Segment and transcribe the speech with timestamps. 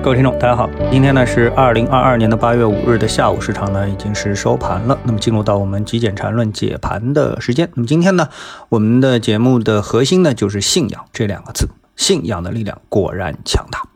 [0.00, 4.96] 各位听众，大家好，今天呢是二零二二年的八月五日的下午，市场呢已经是收盘了。
[5.02, 7.68] 那么进入到我们极简缠论解盘的时间。
[7.74, 8.28] 那么今天呢，
[8.68, 13.87] 我们的节目的核心呢就是信仰这两个字，信仰的力量果然强大。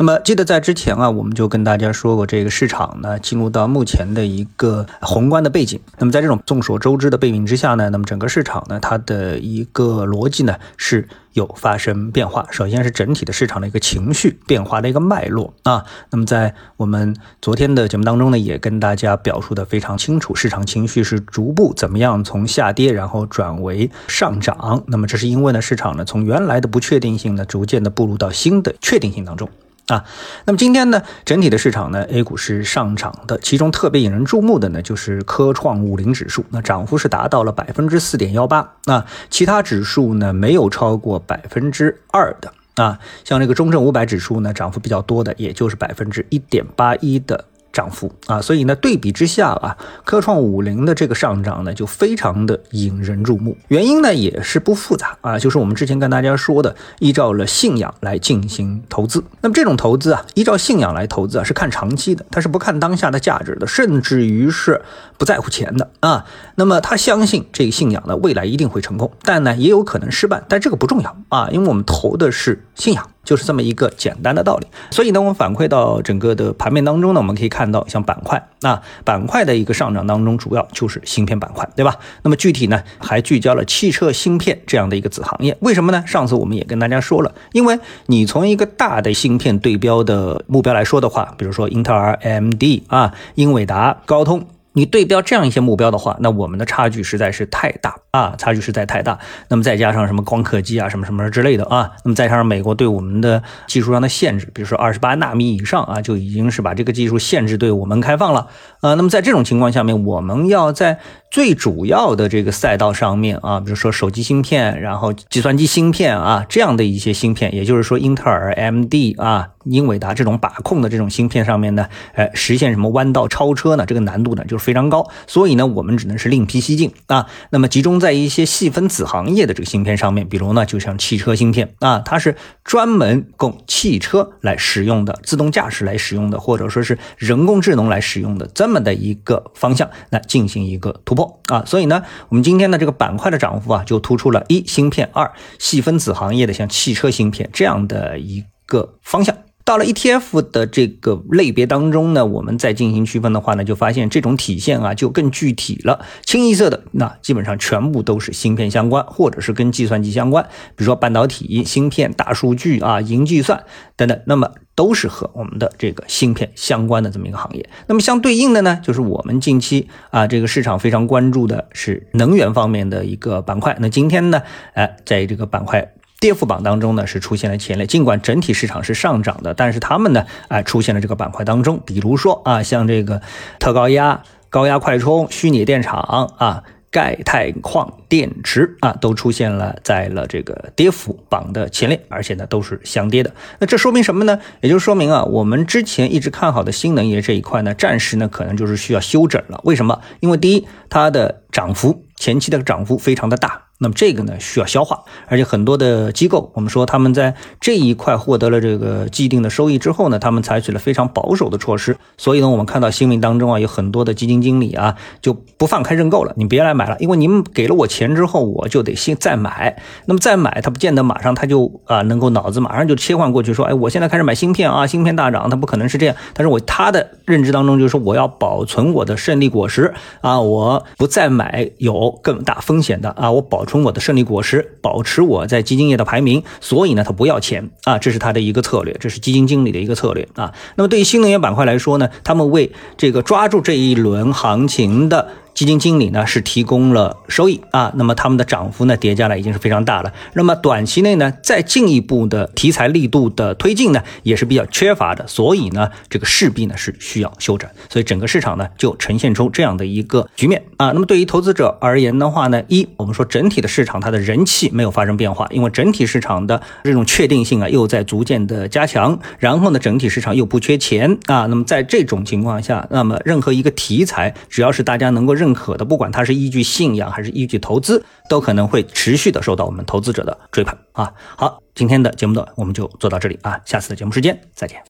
[0.00, 5.78] 那么记得在之前啊，我们就跟大家说过，这个市场呢进入到目前的一个宏观的背景。
[5.98, 12.46] 那么在这种众所周知的背景之下呢，那么整个市场呢它的一个逻辑呢是有发生变化。
[12.50, 15.84] 首先是整体的市场的一个情绪变化的一个脉络啊。
[16.08, 24.82] 那么在我们昨天的节目当中呢，也跟大家表述的非常清楚，市场情绪是逐步怎么样从下跌然后转为上涨。
[24.86, 29.46] 那么这是因为呢，市场呢从原来的不确定性呢，逐渐的步入到新的确定性当中。
[29.90, 30.04] 啊，
[30.44, 47.46] 那么今天呢，整体的市场呢，A 股是上涨的，其中特别引人注目的呢，就是科创五零指数，那涨幅是达到了百分之四点幺八，那，其他指数呢没有超过百分之二的，啊，像这个中证五百指数呢，涨幅比较多的，也就是百分之一点八一的。
[47.72, 53.56] 涨幅啊，所以呢，对比之下啊，科创五零的这个上涨呢，就非常的引人注目。
[53.68, 59.22] 原因呢，也是不复杂啊，就是我们之前跟大家说的，依照了信仰来进行投资。
[59.40, 64.82] 那么这种投资啊，依照信仰来投资啊，是看长期的，它是不看当下的价值的，甚至于是
[65.16, 66.24] 不在乎钱的啊。
[66.56, 73.08] 那么他相信这个信仰呢，未来一定会成功，但呢，也有可能失败，但这个不重要啊，因为我们投的是信仰。
[73.22, 81.96] 就是这么一个简单的道理，所以呢，我们反馈到整个的盘面当中呢，我们可以看到，像板块啊，板块的一个上涨当中，主要就是芯片板块，对吧？
[82.22, 85.56] 那么具体呢，还聚焦了汽车芯片这样的一个子行业。
[85.60, 86.02] 为什么呢？
[86.06, 94.46] 上次我们也跟大家说了，因为你从一个大的芯片对标的目标来说的话，比如说英特尔、AMD 啊、英伟达、高通。
[94.72, 99.18] 你对标这样一些目标的话，那我们的差距实在是太大啊，差距实在太大。
[99.48, 108.46] 那么再加上什么光刻机啊，什么什么之类的啊，那么再加上美国对我们的技术上的限制，比如说二十八纳米以上啊，就已经是把这个技术限制对我们开放了
[108.80, 108.94] 啊。
[108.94, 110.98] 那么在这种情况下面，我们要在
[111.30, 119.48] 最主要的这个赛道上面啊，比如说手机芯片，然后计算机芯片啊，这样的一些芯片，也就是说英特尔、AMD 啊。
[119.64, 123.84] 英伟达这种把控的这种芯片上面呢，呃，实现什么弯道超车呢？
[123.86, 127.26] 这个难度呢就是非常高，所以呢，我们只能是另辟蹊径啊。
[127.50, 141.64] 那么集中在一些细分子行业的这个芯片上面，比如呢，就像汽车芯片啊，它是专门供汽车来使用的，自动驾驶来使用的，或者说是人工智能来使用的这么的一个方向来进行一个突破啊。
[141.66, 149.36] 所以呢，我们今天的这个板块的涨幅啊，就突出了一芯片，二细分子行业的像汽车芯片这样的一个方向。
[149.64, 156.04] 到了 ETF 的这个类别当中呢，我们再进行区分的话呢，就发现这种体现啊就更具体了。
[156.24, 160.44] 清一色的那基本上全部都是芯片相关，或者是跟计算机相关，
[160.74, 163.62] 比如说半导体、芯片、大数据啊、云计算
[163.94, 167.68] 等等，那么都是和我们的这个芯片相关的这么一个行业。
[167.86, 173.76] 那么相对应的呢，就是我们近期啊这个市场非常关注的是能源方面的一个板块。
[173.78, 174.42] 那今天呢，
[174.74, 175.92] 哎，在这个板块。
[176.20, 183.22] 跌幅榜当中呢是出现了前列，尽管整体市场是上涨的，但是他们呢啊出现了这个板块当中，比如说啊像这个
[183.58, 193.32] 特高压、高压快充、虚拟电厂啊、钙钛矿电池啊都出现了在了这个跌幅榜的前列，而且呢都是相跌的。
[193.58, 194.38] 那这说明什么呢？
[194.60, 199.58] 也就说明啊我们之前一直看好的新能源这一块呢，暂时呢可能就是需要休整了。
[199.64, 200.02] 为什么？
[200.20, 203.69] 因为第一，它的涨幅前期的涨幅非常的大。
[203.82, 211.96] 那么这个呢需要消化，而且很多的机构，我们说他们在这一块获得了这个既定的收益之后呢，他们采取了非常保守的措施。
[212.18, 219.82] 所以呢，我们看到新闻当中啊，有很多的基金经理啊就不放开认购了，你别来买了，因为你们给了我钱之后，我就得先再买。
[220.04, 226.14] 那么再买，他不见得马上他就啊能够脑子马上就切换过去，说，哎，我现在开始买芯片啊，芯片大涨，他不可能是这样。
[226.34, 233.64] 但是我他的认知当中就是说，我要保存我的胜利果实啊，我不再买有更大风险的啊，我保。
[233.70, 240.52] 存我的胜利果实，保持我在基金业的排名，所以呢，他不要钱啊，这是他的一个策略，这是基金经理的一个策略啊。
[240.74, 245.28] 那么对于新能源板块来说呢，他们为这个抓住这一轮行情的。
[245.60, 250.10] 基金经理呢是提供了收益啊，那么他们的涨幅呢叠加了已经是非常大了。
[250.32, 260.92] 那么短期内呢再进一步的题材力度的推进呢也是比较缺乏的，所以呢这个势必呢是需要休整，所以整个市场呢就呈现出这样的一个局面啊。
[260.92, 275.49] 那么对于投资者而言的话呢，一我们说整体的市场它的人气没有发生变化，因为整体市场的这种确定性啊又在逐渐的加强，然后呢整体市场又不缺钱啊，那么在这种情况下，那么任何一个题材只要是大家能够认。
[275.54, 281.12] 可的，不管它是依据信仰还是依据投资，都可能会持续的受到我们投资者的追捧啊。
[281.36, 284.89] 好，今天的节目呢，我们就做到这里啊，下次的节目时间再见。